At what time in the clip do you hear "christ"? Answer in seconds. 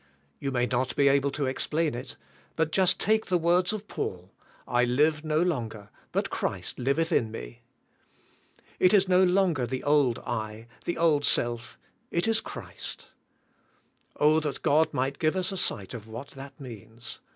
6.31-6.79, 12.41-13.09